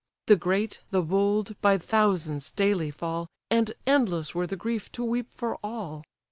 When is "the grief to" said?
4.47-5.03